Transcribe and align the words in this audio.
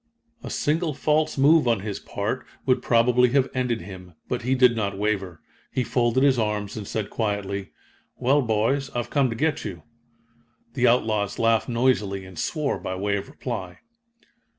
A 0.41 0.49
single 0.49 0.95
false 0.95 1.37
move 1.37 1.67
on 1.67 1.81
his 1.81 1.99
part 1.99 2.43
would 2.65 2.81
probably 2.81 3.29
have 3.33 3.51
ended 3.53 3.81
him, 3.81 4.15
but 4.27 4.41
he 4.41 4.55
did 4.55 4.75
not 4.75 4.97
waver. 4.97 5.43
He 5.71 5.83
folded 5.83 6.23
his 6.23 6.39
arms 6.39 6.75
and 6.75 6.87
said 6.87 7.11
quietly: 7.11 7.69
"Well, 8.17 8.41
boys, 8.41 8.89
I've 8.95 9.11
come 9.11 9.29
to 9.29 9.35
get 9.35 9.63
you." 9.63 9.83
The 10.73 10.87
outlaws 10.87 11.37
laughed 11.37 11.69
noisily 11.69 12.25
and 12.25 12.39
swore 12.39 12.79
by 12.79 12.95
way 12.95 13.15
of 13.15 13.27
reply. 13.29 13.81